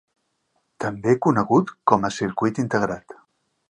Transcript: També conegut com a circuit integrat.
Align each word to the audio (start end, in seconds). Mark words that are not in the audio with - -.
També 0.85 1.15
conegut 1.27 1.71
com 1.93 2.09
a 2.11 2.15
circuit 2.19 2.67
integrat. 2.67 3.21